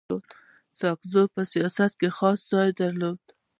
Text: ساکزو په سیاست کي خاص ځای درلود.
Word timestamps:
ساکزو 0.79 1.23
په 1.33 1.41
سیاست 1.53 1.91
کي 2.01 2.09
خاص 2.17 2.39
ځای 2.51 2.69
درلود. 2.79 3.21